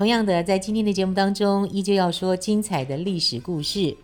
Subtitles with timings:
[0.00, 3.94] 同样的，在今天的节目当中，依旧要说精彩的历史故事。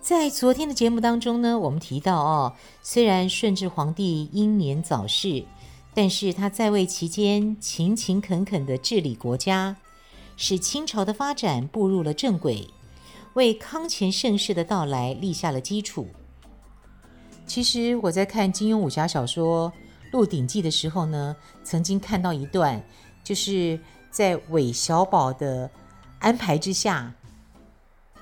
[0.00, 5.44] 在昨天的节目当中呢，我们提到哦，虽然顺治皇帝英年早逝，
[5.92, 9.76] 但是他在位期间勤勤恳恳地治理国家，
[10.38, 12.66] 使清朝的发展步入了正轨，
[13.34, 16.08] 为康乾盛世的到来立下了基础。
[17.46, 19.70] 其实我在看金庸武侠小说
[20.12, 22.82] 《鹿鼎记》的时候呢，曾经看到一段，
[23.22, 23.78] 就是
[24.14, 25.68] 在韦小宝的
[26.20, 27.12] 安排之下，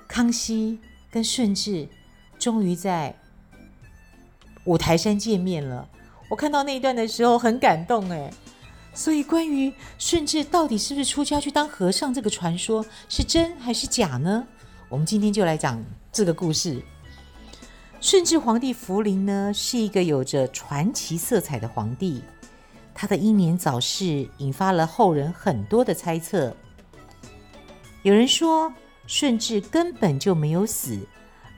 [0.09, 0.81] 康熙。
[1.13, 1.87] 跟顺治
[2.39, 3.15] 终于在
[4.65, 5.87] 五台山见面了。
[6.31, 8.33] 我看到那一段的时候很感动哎。
[8.95, 14.47] 所以关于顺治到底是不是出家去当和尚这个传说是真还是假呢？
[14.89, 16.83] 我们今天就来讲这个故事。
[18.01, 22.23] 顺治皇帝福临呢是一个有着传奇色彩的皇帝，
[23.03, 26.57] 他的英年早逝引发了后人很多的猜测。
[28.05, 28.73] 有人说。
[29.09, 31.01] 顺治根本就没有死，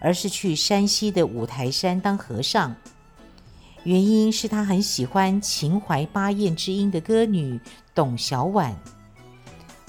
[0.00, 2.74] 而是去山西的五台山当和尚。
[3.82, 7.60] 原因是他很喜欢秦淮八艳之音的歌女
[7.94, 8.72] 董小宛。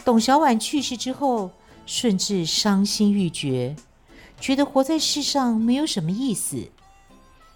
[0.03, 1.49] 董小宛去世之后，
[1.85, 3.73] 顺治伤心欲绝，
[4.37, 6.67] 觉得活在世上没有什么意思，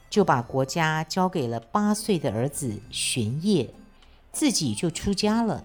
[0.10, 3.70] 就把国家交给了八岁的儿子玄烨，
[4.32, 5.64] 自己就出家了。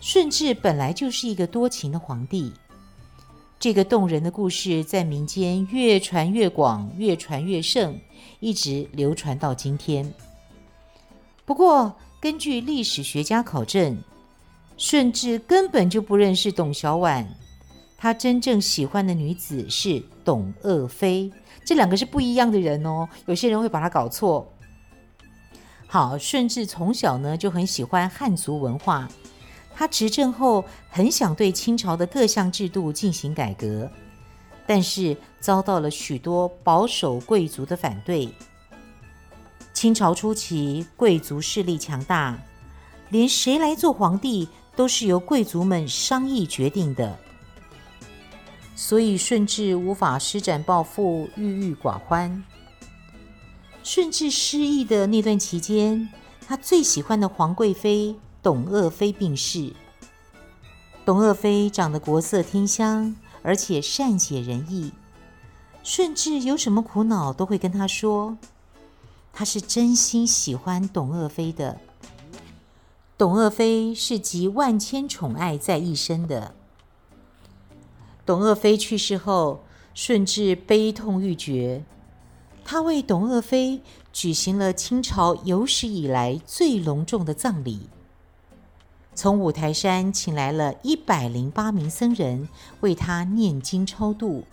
[0.00, 2.52] 顺治本来就是一个多情的皇帝。
[3.58, 7.98] 这个动人的故事在民间越传越广，越传越盛，
[8.40, 10.12] 一直流传到今天。
[11.46, 13.96] 不过，根据历史学家考证，
[14.76, 17.24] 顺治根本就不认识董小宛，
[17.96, 21.32] 他真正喜欢的女子是董鄂妃，
[21.64, 23.08] 这两个是不一样的人哦。
[23.24, 24.46] 有些人会把它搞错。
[25.94, 29.08] 好，顺治从小呢就很喜欢汉族文化。
[29.76, 33.88] 他执政后很想对清朝的各项制度进行改革，
[34.66, 38.28] 但是遭到了许多保守贵族的反对。
[39.72, 42.36] 清朝初期，贵族势力强大，
[43.10, 47.16] 连谁来做皇帝都是由贵族们商议决定的，
[48.74, 52.42] 所以顺治无法施展抱负，郁郁寡欢。
[53.84, 56.08] 顺治失忆的那段期间，
[56.46, 58.16] 他最喜欢的皇贵妃。
[58.42, 59.72] 董鄂妃病逝。
[61.04, 64.92] 董鄂妃长得国色天香，而且善解人意。
[65.82, 68.36] 顺治有什么苦恼都会跟他说，
[69.32, 71.78] 他是真心喜欢董鄂妃的。
[73.16, 76.54] 董鄂妃是集万千宠爱在一身的。
[78.26, 81.82] 董鄂妃去世后，顺治悲痛欲绝，
[82.64, 83.82] 他为董鄂妃
[84.12, 87.88] 举行了清朝有史以来最隆重的葬礼。
[89.14, 92.48] 从五台山请来了一百零八名僧人
[92.80, 94.44] 为他念经超度，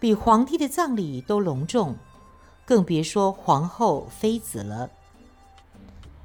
[0.00, 1.96] 比皇帝的葬礼都隆重，
[2.64, 4.88] 更别说皇后、妃子了。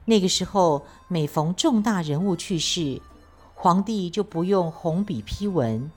[0.05, 3.01] 那个时候，每逢重大人物去世，
[3.53, 5.91] 皇帝就不用红笔批文，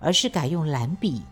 [0.00, 1.22] 而是改用蓝笔。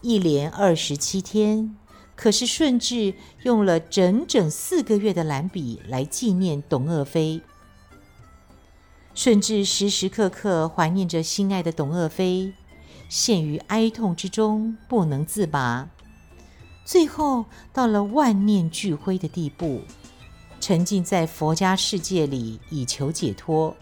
[0.00, 1.76] 一连二十七天，
[2.20, 3.14] 可是顺治
[3.44, 7.40] 用了整整四个月的蓝笔来纪念董鄂妃。
[9.14, 12.52] 顺治时时刻刻怀念着心爱的董鄂妃，
[13.08, 15.88] 陷于哀痛之中不能自拔，
[16.84, 19.80] 最后到了万念俱灰的地步，
[20.60, 23.74] 沉浸在佛家世界里以求解脱。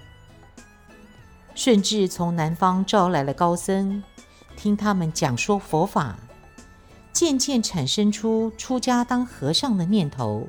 [1.57, 4.01] 顺治从南方招来了高僧，
[4.57, 6.17] 听他们讲说佛法，
[7.19, 10.47] 渐渐产生出出家当和尚的念头，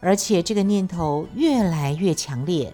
[0.00, 2.72] 而且这个念头越来越强烈。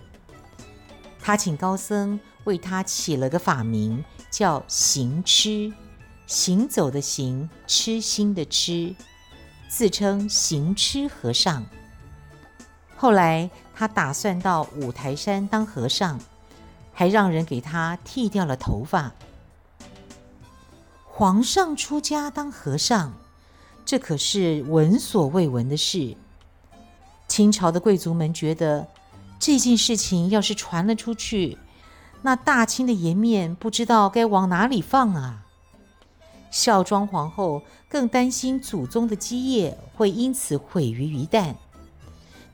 [1.19, 5.73] 他请高僧为他起了个法名，叫行痴，
[6.29, 8.95] 行走的行，痴心的痴，
[9.69, 11.67] 自称行痴和尚。
[12.97, 16.21] 后来他打算到五台山当和尚，
[16.93, 19.13] 还让人给他剃掉了头发。
[21.19, 23.13] 皇上出家当和尚，
[23.85, 26.17] 这可是闻所未闻的事。
[27.27, 28.87] 清朝的贵族们觉得。
[29.41, 31.59] 这件事情要是传了出去，
[32.23, 35.45] 那大清的颜面不知道该往哪里放啊！
[36.53, 41.57] 孝庄皇后更担心祖宗的基业会因此毁于一旦，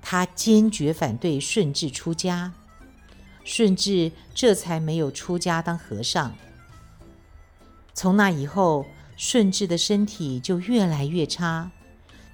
[0.00, 2.54] 她坚决反对顺治出家。
[3.44, 6.34] 顺治这才没有出家当和尚。
[7.94, 8.84] 从那以后，
[9.16, 11.70] 顺治的身体就越来越差，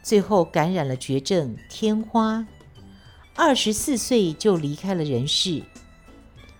[0.03, 2.47] 最后感染了绝症天花，
[3.37, 5.63] 二十四岁就离开了人世。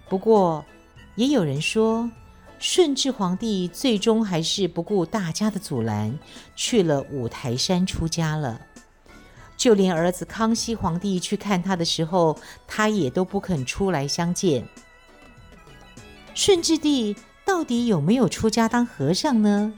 [0.09, 0.65] 不过，
[1.17, 2.11] 也有人说，
[2.59, 6.19] 顺治皇帝最终还是不顾大家的阻拦，
[6.55, 8.61] 去了五台山出家了。
[9.57, 14.67] 就连儿子康熙皇帝去看他的时候，他也都不肯出来相见。
[16.35, 17.15] 顺治帝
[17.51, 19.73] 到底有没有出家当和尚呢？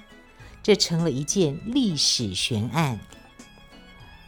[0.62, 3.00] 这成了一件历史悬案。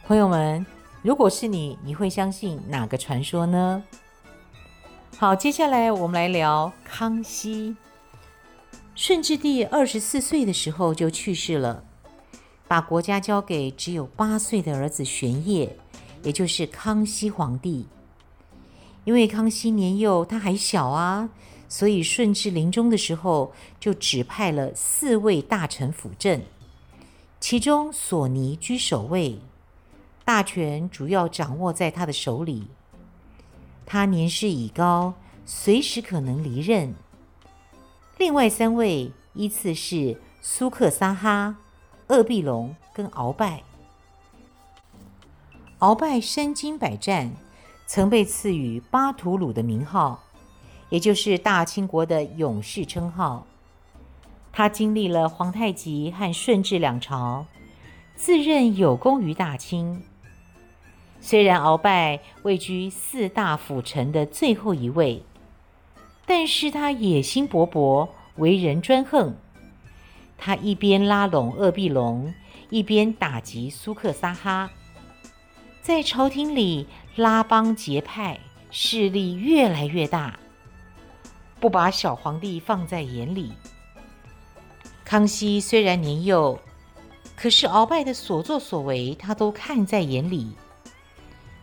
[0.07, 0.65] 朋友们，
[1.03, 3.83] 如果是你，你会相信哪个传说呢？
[5.17, 7.75] 好，接下来我们来聊康熙。
[8.95, 11.83] 顺治帝二十四岁的时候就去世了，
[12.67, 15.77] 把国家交给只有八岁的儿子玄烨，
[16.23, 17.85] 也就是康熙皇帝。
[19.03, 21.29] 因为康熙年幼，他还小啊，
[21.77, 23.51] 所以顺治临终的时候
[23.81, 26.41] 就指派了四位大臣辅政，
[27.41, 29.39] 其中索尼居首位，
[30.23, 32.67] 大权主要掌握在他的手里。
[33.85, 36.95] 他年事已高，随时可能离任。
[38.17, 41.57] 另外三位依次是苏克萨哈、
[42.07, 43.63] 鄂必隆跟鳌拜。
[45.79, 47.33] 鳌拜身经百战，
[47.85, 50.23] 曾被赐予巴图鲁的名号，
[50.89, 53.45] 也就是大清国的勇士称号。
[54.51, 57.45] 他经历了皇太极和顺治两朝，
[58.15, 60.03] 自认有功于大清。
[61.19, 65.23] 虽然鳌拜位居四大辅臣的最后一位，
[66.25, 69.35] 但是他野心勃勃，为人专横。
[70.37, 72.33] 他一边拉拢鄂必隆，
[72.69, 74.69] 一边打击苏克萨哈，
[75.81, 78.39] 在朝廷里拉帮结派，
[78.69, 80.37] 势力越来越大，
[81.65, 83.51] 不把小皇帝放在眼里。
[85.03, 86.59] 康熙虽然年幼，
[87.35, 90.55] 可是鳌拜的所作所为，他都看在眼里。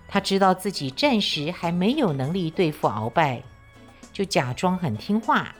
[0.09, 3.41] 他知道自己暂时还没有能力对付鳌拜，
[4.13, 5.55] 就假装很听话，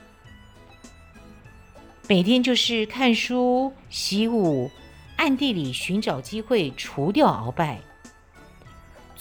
[2.09, 4.69] 每天就是看书、习武，
[5.15, 7.79] 暗地里寻找机会除掉鳌拜。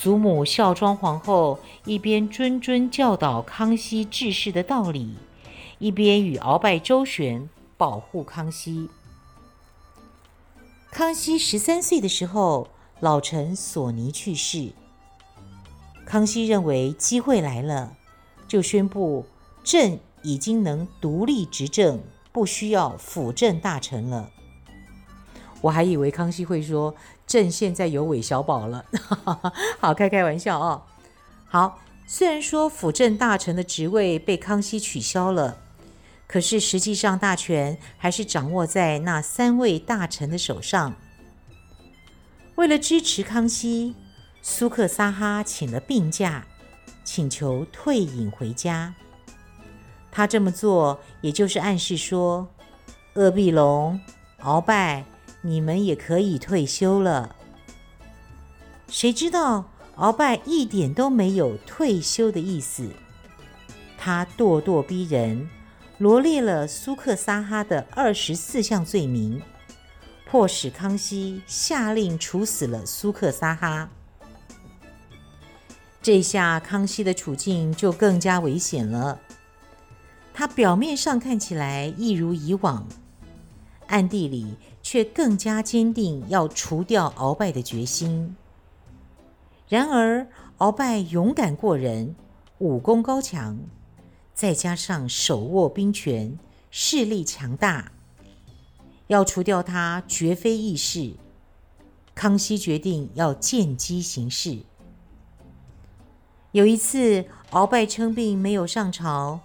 [0.03, 5.15] 祖母孝庄皇后一边谆谆教导康熙治世的道理，
[5.79, 8.91] 一边与鳌拜周旋，保护康熙。
[10.91, 12.67] 康熙十三岁的时候，
[12.99, 14.73] 老臣索尼去世。
[16.05, 17.97] 康熙认为机会来了，
[18.49, 19.25] 就宣布
[19.63, 22.03] 朕已经能独立执政，
[22.33, 24.31] 不需要辅政大臣了。
[25.61, 26.93] 我还以为康熙会说
[27.33, 28.85] 朕现在有韦小宝了，
[29.81, 30.83] 好，开开玩笑哦。
[31.49, 35.57] 好，虽然说辅政大臣的职位被康熙取消了，
[36.27, 40.95] 可是实际上大权还是掌握在那三位大臣的手上。
[42.57, 43.95] 为了支持康熙。
[44.45, 46.45] 苏克萨哈请了病假，
[47.05, 48.93] 请求退隐回家。
[50.11, 52.49] 他这么做，也就是暗示说，
[53.15, 54.01] 鄂必隆、
[54.41, 55.05] 鳌拜，
[55.43, 57.37] 你们也可以退休了。
[58.89, 62.89] 谁知道鳌拜一点都没有退休的意思，
[63.99, 65.49] 他咄咄逼人，
[65.99, 69.43] 罗列了苏克萨哈的二十四项罪名，
[70.27, 73.91] 迫使康熙下令处死了苏克萨哈。
[76.01, 79.21] 这下康熙的处境就更加危险了。
[80.35, 82.89] 他表面上看起来一如以往，
[83.87, 88.37] 暗地里却更加坚定要除掉鳌拜的决心。
[89.69, 90.27] 然而，
[90.59, 92.15] 鳌拜勇敢过人，
[92.59, 93.59] 武功高强，
[94.35, 96.39] 再加上手握兵权，
[96.71, 97.93] 势力强大，
[99.07, 101.15] 要除掉他绝非易事。
[102.15, 104.59] 康熙决定要见机行事。
[106.51, 109.41] 有一次，鳌拜称病没有上朝，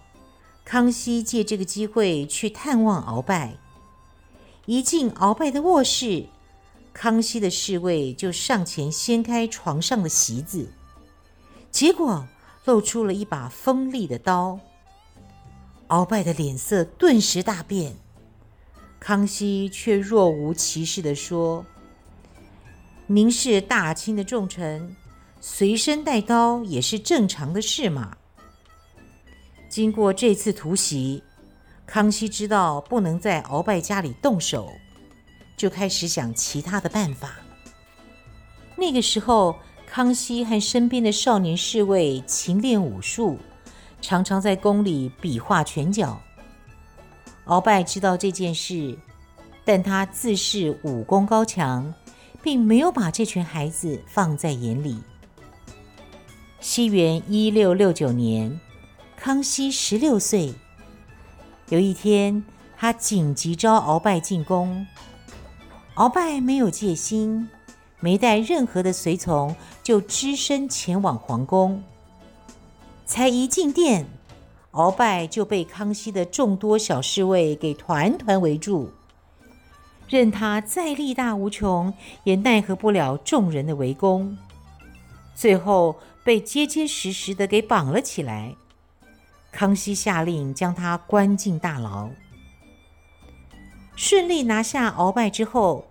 [0.66, 3.56] 康熙借这个机会去探望鳌拜。
[4.68, 6.26] 一进鳌拜的卧室，
[6.94, 10.70] 康熙的侍卫就上前掀开床上的席子，
[11.72, 12.28] 结果
[12.66, 14.60] 露出了一把锋利的刀。
[15.88, 17.96] 鳌拜的脸色顿时大变，
[19.00, 21.66] 康熙却若无其事地说
[23.08, 24.94] ：“您是大清的重臣。”
[25.40, 28.18] 随身带刀也是正常的事嘛。
[29.70, 31.24] 经过这次突袭，
[31.88, 34.74] 康熙知道不能在鳌拜家里动手，
[35.56, 37.32] 就开始想其他的办法。
[38.76, 39.56] 那个时候，
[39.88, 43.40] 康熙和身边的少年侍卫勤练武术，
[44.02, 46.22] 常常在宫里比划拳脚。
[47.46, 49.00] 鳌拜知道这件事，
[49.64, 51.94] 但他自恃武功高强，
[52.44, 55.02] 并没有把这群孩子放在眼里。
[56.60, 58.60] 西元一六六九年，
[59.16, 60.54] 康熙十六岁。
[61.70, 62.46] 有一天，
[62.78, 64.88] 他紧急召鳌拜进宫。
[65.96, 67.50] 鳌拜没有戒心，
[68.00, 71.84] 没带任何的随从，就只身前往皇宫。
[73.06, 74.06] 才一进殿，
[74.72, 78.92] 鳌拜就被康熙的众多小侍卫给团团围住。
[80.08, 81.94] 任他再力大无穷，
[82.24, 84.38] 也奈何不了众人的围攻。
[85.36, 88.56] 最后被结结实实的给绑了起来。
[89.58, 92.12] 康熙下令将他关进大牢。
[93.96, 95.88] 顺利拿下鳌拜之后，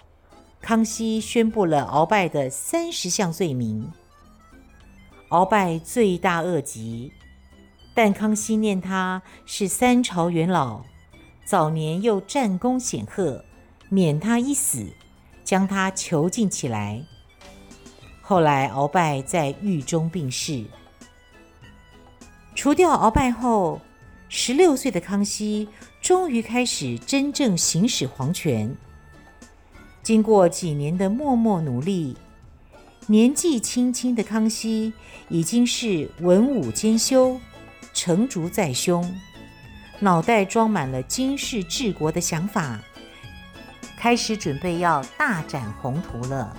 [0.61, 3.91] 康熙宣布了鳌拜的三十项罪名。
[5.31, 7.11] 鳌拜罪大恶极，
[7.93, 10.85] 但康熙念他是三朝元老，
[11.45, 13.45] 早年又战功显赫，
[13.89, 14.87] 免他一死，
[15.43, 17.05] 将他囚禁起来。
[18.23, 20.65] 后来，鳌拜在狱中病逝。
[22.57, 23.83] 除掉鳌拜后，
[24.31, 25.69] 十六岁的康熙
[26.01, 28.75] 终于开始真正行使皇权。
[30.03, 32.17] 经过几年的默默努力，
[33.09, 34.95] 年纪轻轻的康熙
[35.29, 37.39] 已经是文武兼修，
[37.93, 39.15] 成竹在胸，
[40.01, 42.81] 脑袋装满了经世治国的想法，
[43.99, 46.57] 开始准备要大展宏图了。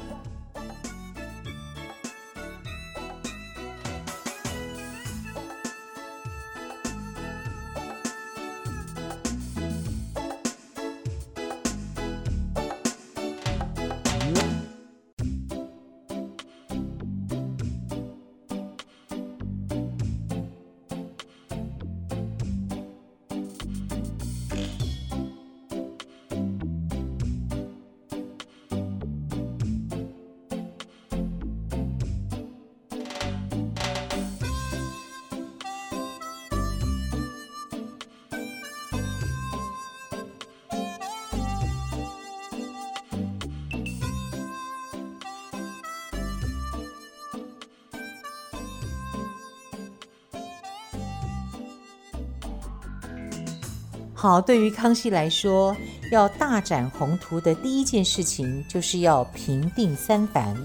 [54.19, 55.77] 好，对于康熙来说，
[56.11, 60.57] 要大展宏图的第一件事情就是要平定三藩，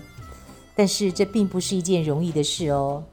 [0.75, 3.05] 但是这并不是一件容易的事哦。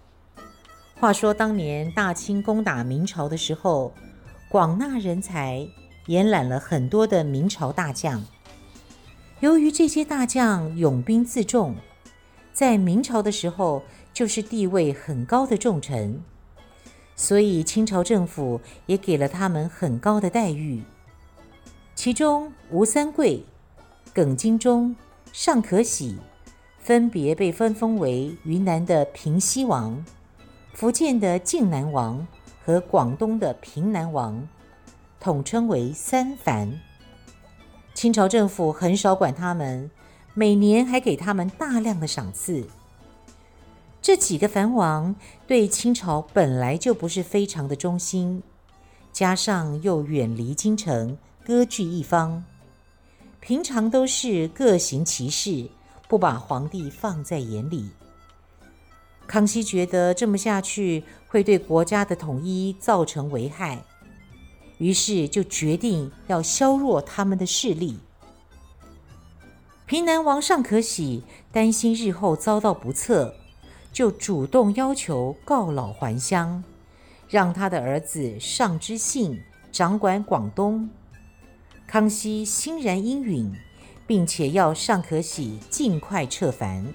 [0.97, 3.93] 话说当年大清攻打明朝的时候，
[4.49, 5.67] 广纳人才，
[6.05, 8.23] 延揽了很多的明朝大将。
[9.41, 11.75] 由于这些大将拥兵自重，
[12.53, 16.23] 在明朝的时候就是地位很高的重臣。
[17.19, 20.81] 所以清朝政府也给了他们很高的待遇，
[21.93, 23.43] 其中吴三桂、
[24.13, 24.95] 耿精忠、
[25.33, 26.17] 尚可喜
[26.79, 30.01] 分别被分封为云南的平西王、
[30.73, 32.25] 福建的靖南王
[32.63, 34.47] 和广东的平南王，
[35.19, 36.71] 统称为三藩。
[37.93, 39.91] 清朝政府很少管他们，
[40.33, 42.65] 每年还给他们大量的赏赐。
[44.01, 45.13] 这几个藩王
[45.45, 48.41] 对清朝本来就不是非常的忠心，
[49.11, 52.43] 加上又远离京城，割据一方，
[53.41, 55.69] 平常都是各行其事，
[56.07, 57.89] 不把皇帝放在眼里。
[59.27, 63.83] 康熙觉得这么下去会对国家的统一造成危害，
[64.77, 67.99] 于是就决定要削弱他们的势力。
[69.85, 73.35] 平南王尚可喜担心日后遭到不测。
[73.91, 76.63] 就主动要求告老还乡，
[77.27, 79.41] 让他的儿子尚之信
[79.71, 80.89] 掌管广东。
[81.87, 83.51] 康熙欣然应允，
[84.05, 86.85] 并且要尚可喜尽快撤藩。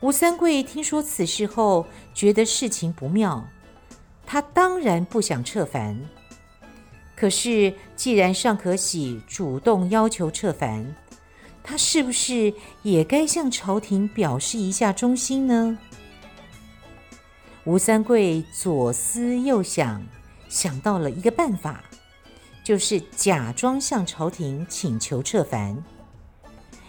[0.00, 3.46] 吴三桂听说此事后，觉得事情不妙，
[4.24, 6.00] 他当然不想撤藩。
[7.16, 10.94] 可是既然尚可喜主动要求撤藩，
[11.68, 15.78] 他是不是也该向朝廷表示一下忠心呢？
[17.64, 20.02] 吴三桂左思右想，
[20.48, 21.84] 想到了一个办法，
[22.64, 25.84] 就是假装向朝廷请求撤藩。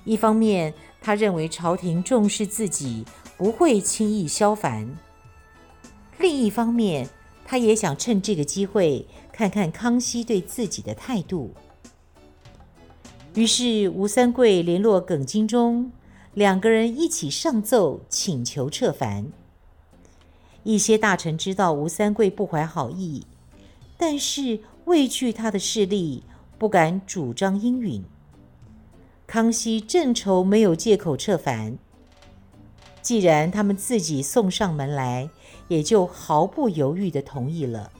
[0.06, 3.04] 一方面，他认为朝廷重视自己，
[3.36, 4.88] 不会轻易削藩；
[6.20, 7.10] 另一方面，
[7.44, 11.54] 他也想趁这个机会看看康熙对自己的态度。
[13.36, 15.92] 于是吴三桂联络耿精忠，
[16.34, 19.28] 两个人一起上奏请求撤藩。
[20.64, 23.26] 一些大臣知道吴三桂不怀好意，
[23.98, 26.24] 但是畏惧他的势力，
[26.58, 28.04] 不敢主张应允。
[29.26, 31.78] 康熙正愁没有借口撤藩。
[33.02, 35.30] 既然他们自己送上门来，
[35.68, 37.92] 也就毫不犹豫地同意了。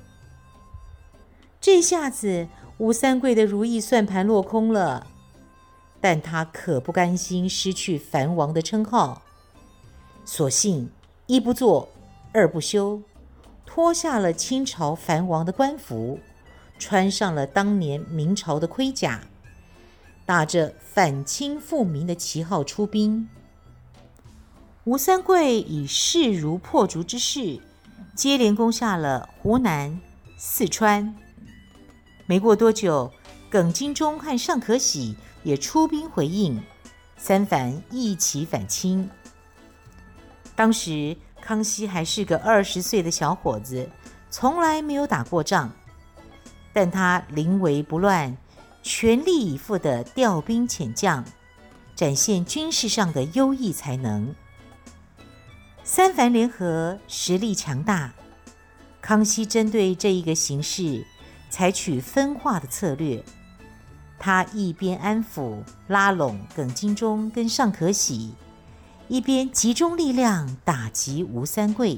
[1.62, 5.08] 这下子，吴三桂的如意算盘落空了，
[6.02, 9.22] 但他可不甘心失去藩王的称号，
[10.24, 10.90] 索性
[11.28, 11.90] 一不做
[12.34, 13.02] 二不休，
[13.66, 16.20] 脱下了清朝藩王的官服，
[16.78, 19.22] 穿上了当年明朝的盔甲，
[20.26, 23.28] 打着反清复明的旗号出兵。
[24.86, 27.60] 吴三桂以势如破竹之势，
[28.16, 30.00] 接连攻下了湖南、
[30.38, 31.14] 四川。
[32.26, 33.12] 没过多久，
[33.50, 36.62] 耿精忠和尚可喜也出兵回应，
[37.18, 39.10] 三藩一起反清。
[40.56, 43.90] 当时康熙还是个二十岁的小伙子，
[44.30, 45.72] 从来没有打过仗，
[46.74, 48.36] 但他临危不乱，
[48.84, 51.24] 全力以赴地调兵遣将，
[51.96, 54.36] 展现军事上的优异才能。
[55.84, 58.14] 三藩联合，实力强大。
[59.02, 61.06] 康熙针对这一个形势，
[61.50, 63.24] 采取分化的策略。
[64.20, 68.34] 他一边安抚、拉拢耿精忠跟尚可喜，
[69.08, 71.98] 一边集中力量打击吴三桂。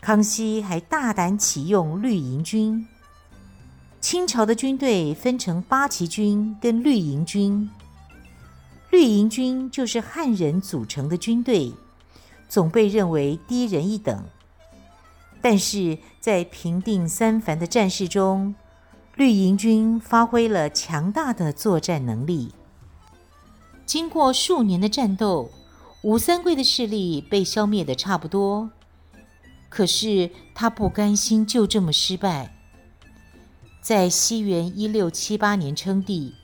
[0.00, 2.86] 康熙还大胆启用绿营军。
[4.00, 7.68] 清朝的军队分成八旗军跟绿营军。
[8.90, 11.74] 绿营军就是汉人组成的军队。
[12.48, 14.24] 总被认为低人一等，
[15.40, 18.56] 但是在平定三藩的战事中，
[19.16, 22.52] 绿营军发挥了强大的作战能力。
[23.84, 25.50] 经过数年的战斗，
[26.02, 28.70] 吴三桂的势力被消灭的差不多，
[29.68, 32.54] 可是他不甘心就这么失败，
[33.82, 36.34] 在西元一六七八年称帝，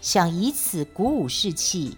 [0.00, 1.96] 想以此鼓舞士气。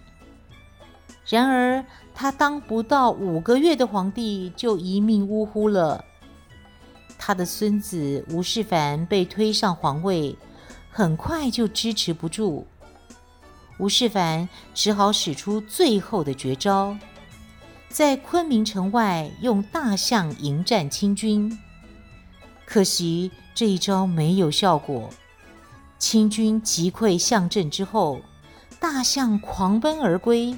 [1.27, 1.83] 然而，
[2.15, 6.05] 他当不到五个月的皇帝就一命呜呼了。
[7.17, 10.35] 他的孙子吴世凡被推上皇位，
[10.89, 12.65] 很快就支持不住。
[13.79, 16.97] 吴世凡只好使出最后的绝招，
[17.89, 21.57] 在昆明城外用大象迎战清军。
[22.65, 25.09] 可惜这一招没有效果，
[25.97, 28.21] 清军击溃象阵之后，
[28.79, 30.57] 大象狂奔而归。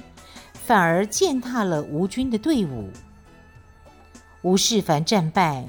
[0.62, 2.90] 反而践踏了吴军的队伍。
[4.42, 5.66] 吴世凡战败，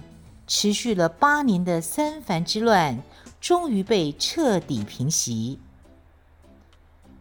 [0.53, 3.01] 持续了八年的三藩之乱
[3.39, 5.59] 终于被彻底平息。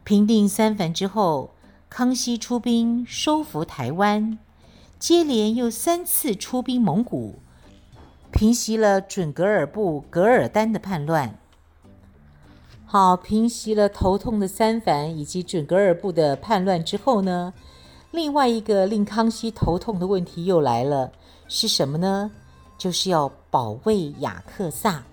[0.02, 1.50] 平定三藩之后，
[1.88, 4.36] 康熙出兵收复台湾，
[4.98, 7.36] 接连又三次出兵蒙古，
[8.32, 11.38] 平息了准噶尔部噶尔丹的叛乱。
[12.84, 17.54] 好，平息了头痛的三藩以及准噶尔部的叛乱之后呢，
[18.10, 21.12] 另外一个令康熙头痛的问题又来了，
[21.46, 22.32] 是什么呢？
[22.80, 25.04] 就是要保卫雅克萨。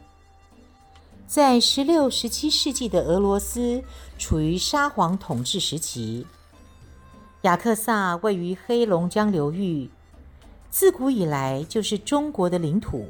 [1.28, 3.84] 在十六、十七世纪的俄罗斯
[4.18, 6.26] 处于沙皇统治时期，
[7.42, 9.90] 雅克萨位于黑龙江流域，
[10.70, 13.10] 自古以来就是中国的领土。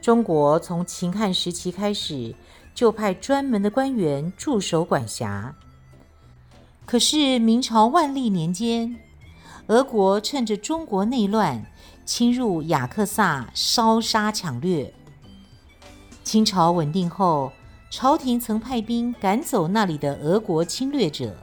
[0.00, 2.32] 中国从秦汉时期开始。
[2.76, 5.56] 就派专门的官员驻守管辖。
[6.84, 8.94] 可是明朝万历年间，
[9.68, 11.66] 俄国趁着中国内乱，
[12.04, 14.94] 侵入雅克萨，烧杀抢掠。
[16.22, 17.52] 清朝稳定后，
[17.90, 21.34] 朝廷曾派兵赶走那里的俄国侵略者。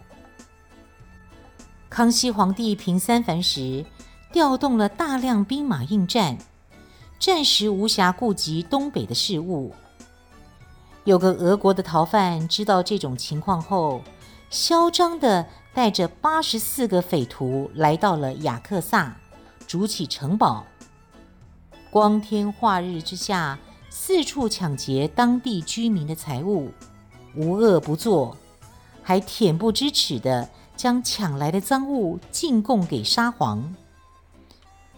[1.89, 3.86] 康熙皇帝平三藩时，
[4.31, 6.38] 调动了大量兵马应战，
[7.19, 9.73] 暂时无暇顾及东北的事务。
[11.03, 14.01] 有个俄国的逃犯知道这种情况后，
[14.49, 19.15] 嚣张地带着八十四个匪徒来到了雅克萨，
[19.65, 20.65] 筑起城堡。
[21.89, 23.57] 光天化日之下，
[23.89, 26.71] 四处抢劫当地居民的财物，
[27.36, 28.38] 无恶不作，
[29.01, 33.75] 还恬不知耻地将抢来的赃物进贡给沙皇。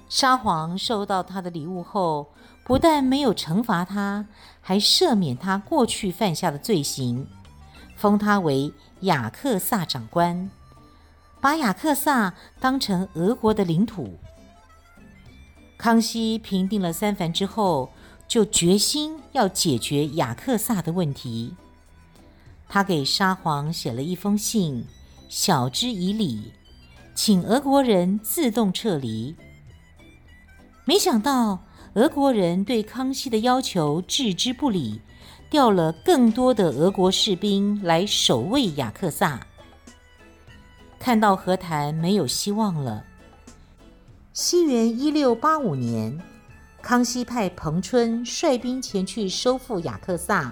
[0.10, 2.28] 沙皇收到他的礼物后，
[2.66, 4.26] 不但没有惩罚他，
[4.62, 7.28] 还赦免他过去犯下的罪行，
[7.96, 10.50] 封他为雅克萨长官，
[11.46, 14.18] 把雅克萨当成俄国的领土。
[15.78, 17.92] 康熙平定了三藩之后，
[18.28, 21.54] 就决心要解决雅克萨的问题。
[22.68, 24.88] 他给沙皇写了一封信，
[25.30, 26.52] 晓之以理，
[27.14, 29.36] 请俄国人自动撤离。
[30.84, 31.60] 没想到
[31.94, 35.00] 俄国人对康熙的要求置之不理，
[35.52, 39.40] 调了更多的俄国士兵来守卫雅克萨。
[41.06, 43.06] 看到和谈没有希望了，
[44.34, 46.20] 西元一六八五年，
[46.82, 50.52] 康熙派彭春率兵前去收复雅克萨。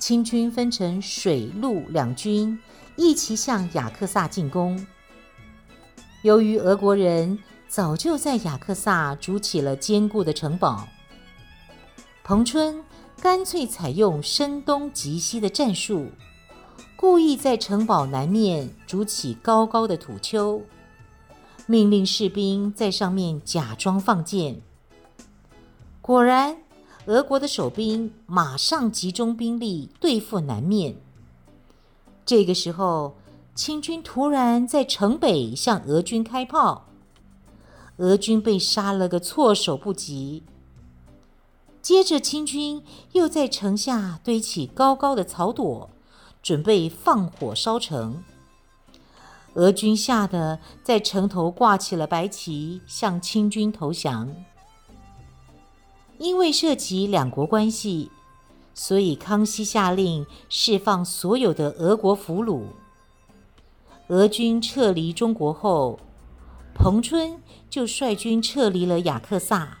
[0.00, 2.58] 清军分成水陆两军，
[2.96, 4.84] 一起向雅克萨进攻。
[6.22, 10.88] 由于俄国人早就在雅克萨筑起了坚固的城堡，
[12.24, 12.82] 彭春
[13.22, 16.10] 干脆采用声东击西的战术，
[17.06, 20.62] 故意在城堡南面筑起高高的土丘，
[21.66, 24.62] 命令士兵在上面假装放箭。
[26.00, 26.56] 果然。
[27.04, 30.96] 俄国的守兵马上集中兵力对付南面。
[32.24, 33.14] 这个时候，
[33.54, 36.86] 清军突然在城北向俄军开炮，
[37.98, 40.42] 俄军被杀了个措手不及。
[41.82, 45.88] 接着，清军又在城下堆起高高的草垛，
[46.44, 48.22] 准备放火烧城。
[49.54, 54.32] 俄军吓得在城头挂起了白旗，向清军投降。
[56.18, 58.10] 因为涉及两国关系，
[58.74, 62.64] 所以康熙下令释放所有的俄国俘虏。
[64.08, 65.98] 俄军撤离中国后，
[66.74, 69.78] 彭春就率军撤离了雅克萨。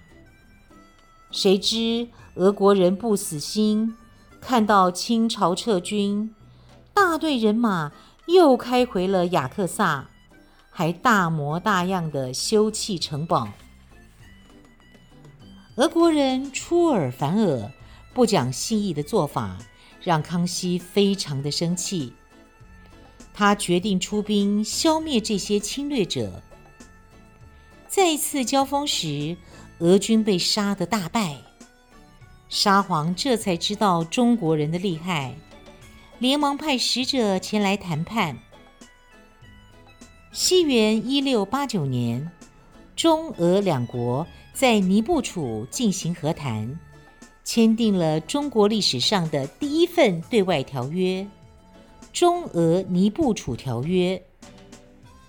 [1.30, 3.94] 谁知俄国人不死心，
[4.40, 6.34] 看到清朝撤军，
[6.94, 7.92] 大队人马
[8.26, 10.08] 又开回了雅克萨，
[10.70, 13.48] 还大模大样的修葺城堡。
[15.74, 17.72] 俄国人出尔反尔、
[18.14, 19.58] 不讲信义的做法，
[20.00, 22.12] 让康熙非常的生气。
[23.32, 26.40] 他决定出兵消灭这些侵略者。
[27.88, 29.36] 再一次交锋时，
[29.80, 31.38] 俄军被杀得大败。
[32.48, 35.34] 沙皇这才知道中国人的厉害，
[36.24, 38.38] 连忙派使者前来谈判。
[40.32, 42.30] 西元一六八九年，
[42.96, 44.26] 中俄两国。
[44.54, 46.80] 在尼布楚进行和谈，
[47.44, 51.20] 签订了中国历史上的第一份对外条约
[52.10, 54.16] 《中俄尼布楚条约》。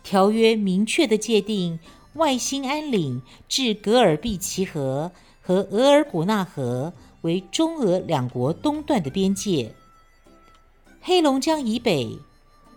[0.01, 1.77] 条约明确地界定
[2.13, 9.75] 外兴安岭至格尔毕齐河和额尔古纳河为中俄两国东段的边界，
[11.07, 12.17] 黑龙江以北、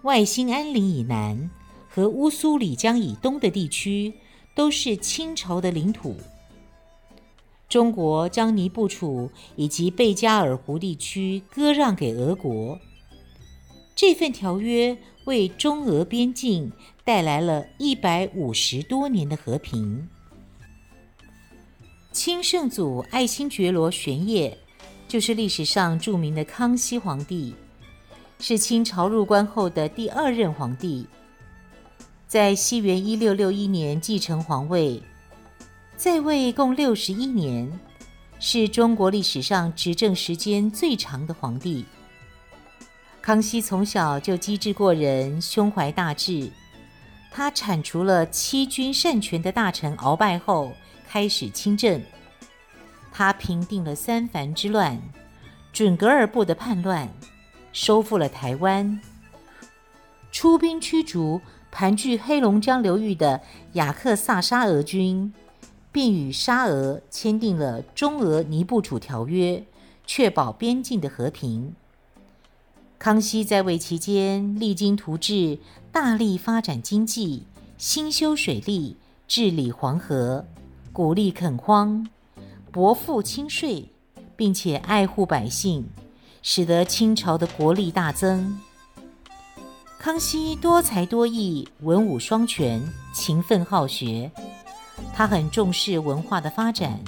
[0.02, 1.48] 外兴安岭以南
[1.88, 4.12] 和乌苏里江以东的地区
[4.54, 6.14] 都是清朝的领土。
[7.70, 12.78] 中国将尼布楚以及贝加尔湖地区割让给俄国。
[13.96, 16.70] 这份条约为中俄边境
[17.06, 20.06] 带来了一百五十多年的和平。
[22.12, 24.58] 清圣祖爱新觉罗玄烨
[25.08, 27.54] 就是历史上著名的康熙皇帝，
[28.40, 31.06] 是清朝入关后的第二任皇帝，
[32.26, 35.02] 在西元一六六一年继承皇位。
[35.96, 37.68] 在位共六十一年，
[38.38, 41.84] 是中国历史上执政时间最长的皇帝。
[43.20, 46.48] 康熙从小就机智过人，胸怀大志。
[47.32, 50.72] 他铲除了欺君擅权的大臣鳌拜后，
[51.08, 52.00] 开始亲政。
[53.10, 54.96] 他平定了三藩之乱、
[55.72, 57.08] 准噶尔部的叛乱，
[57.80, 59.00] 收复了台湾，
[60.32, 63.40] 出兵驱逐盘踞黑龙江流域的
[63.74, 65.32] 雅克萨沙俄军。
[65.90, 69.64] 并与沙俄签订了中俄尼布楚条约，
[70.06, 71.74] 确保边境的和平。
[72.98, 75.58] 康熙在位期间，励精图治，
[75.90, 77.44] 大力发展经济，
[77.78, 80.44] 兴修水利，治理黄河，
[80.92, 82.06] 鼓励垦荒，
[82.70, 83.88] 薄赋轻税，
[84.36, 85.88] 并且爱护百姓，
[86.50, 88.58] 使得清朝的国力大增。
[89.98, 92.82] 康熙多才多艺，文武双全，
[93.12, 94.32] 勤奋好学。
[95.14, 96.98] 他很重视文化的发展，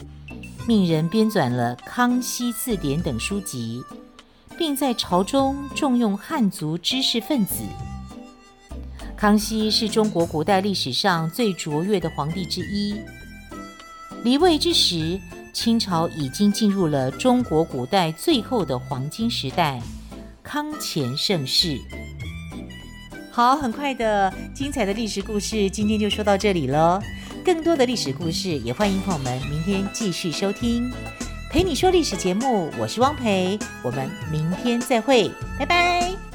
[0.68, 3.82] 命人编纂了《康熙字典》等书籍，
[4.58, 7.64] 并在朝中重用汉族知识分子。
[9.16, 12.94] 康熙是中国古代历史上最卓越的皇帝之一。
[14.22, 15.18] 离位之时，
[15.52, 19.80] 清朝已经进入了中国古代最后的黄金时代——
[20.42, 21.78] 康乾盛世。
[23.30, 27.00] 好，很快的精彩的历史故事，今天就说到这里了。
[27.44, 30.90] 更多的历史故事，也欢迎朋友们明天继续收听
[31.50, 32.70] 《陪你说历史》节目。
[32.78, 36.29] 我是汪培，我们明天再会，拜拜。